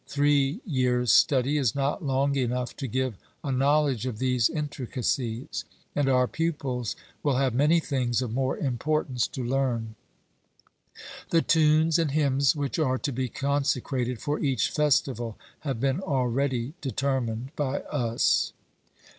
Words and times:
Three 0.07 0.61
years' 0.65 1.11
study 1.11 1.59
is 1.59 1.75
not 1.75 2.03
long 2.03 2.35
enough 2.35 2.75
to 2.77 2.87
give 2.87 3.19
a 3.43 3.51
knowledge 3.51 4.07
of 4.07 4.17
these 4.17 4.49
intricacies; 4.49 5.63
and 5.95 6.09
our 6.09 6.27
pupils 6.27 6.95
will 7.21 7.35
have 7.35 7.53
many 7.53 7.79
things 7.79 8.19
of 8.23 8.33
more 8.33 8.57
importance 8.57 9.27
to 9.27 9.43
learn. 9.43 9.93
The 11.29 11.43
tunes 11.43 11.99
and 11.99 12.09
hymns 12.09 12.55
which 12.55 12.79
are 12.79 12.97
to 12.97 13.11
be 13.11 13.29
consecrated 13.29 14.19
for 14.19 14.39
each 14.39 14.71
festival 14.71 15.37
have 15.59 15.79
been 15.79 15.99
already 16.01 16.73
determined 16.81 17.51
by 17.55 17.81
us. 17.81 18.53